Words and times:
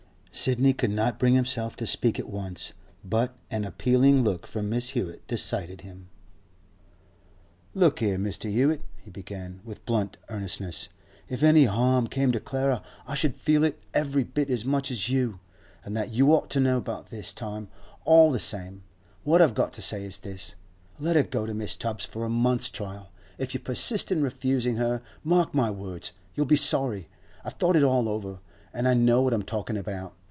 Sidney 0.33 0.71
could 0.71 0.91
not 0.91 1.19
bring 1.19 1.35
himself 1.35 1.75
to 1.75 1.85
speak 1.85 2.17
at 2.17 2.27
once, 2.29 2.71
but 3.03 3.35
an 3.51 3.65
appealing 3.65 4.23
look 4.23 4.47
from 4.47 4.71
Mrs. 4.71 4.89
Hewett 4.91 5.27
decided 5.27 5.81
him. 5.81 6.07
'Look 7.75 7.99
here, 7.99 8.17
Mr. 8.17 8.49
Hewett,' 8.49 8.81
he 8.95 9.11
began, 9.11 9.59
with 9.65 9.85
blunt 9.85 10.15
earnestness. 10.29 10.87
If 11.27 11.43
any 11.43 11.65
harm 11.65 12.07
came 12.07 12.31
to 12.31 12.39
Clara 12.39 12.81
I 13.05 13.13
should 13.13 13.35
feel 13.35 13.65
it 13.65 13.83
every 13.93 14.23
bit 14.23 14.49
as 14.49 14.63
much 14.63 14.89
as 14.89 15.09
you, 15.09 15.41
and 15.83 15.97
that 15.97 16.13
you 16.13 16.33
ought 16.33 16.49
to 16.51 16.61
know 16.61 16.79
by 16.79 17.01
this 17.01 17.33
time. 17.33 17.67
All 18.05 18.31
the 18.31 18.39
same, 18.39 18.83
what 19.25 19.41
I've 19.41 19.53
got 19.53 19.73
to 19.73 19.81
say 19.81 20.05
is 20.05 20.19
this: 20.19 20.55
Let 20.97 21.17
her 21.17 21.23
go 21.23 21.45
to 21.45 21.53
Mrs. 21.53 21.77
Tubbs 21.79 22.05
for 22.05 22.23
a 22.23 22.29
month's 22.29 22.69
trial. 22.69 23.11
If 23.37 23.53
you 23.53 23.59
persist 23.59 24.13
in 24.13 24.23
refusing 24.23 24.77
her, 24.77 25.01
mark 25.25 25.53
my 25.53 25.69
words, 25.69 26.13
you'll 26.35 26.45
be 26.45 26.55
sorry. 26.55 27.09
I've 27.43 27.53
thought 27.55 27.75
it 27.75 27.83
all 27.83 28.07
over, 28.07 28.39
and 28.73 28.87
I 28.87 28.93
know 28.93 29.21
what 29.21 29.33
I'm 29.33 29.43
talking 29.43 29.77
about. 29.77 30.15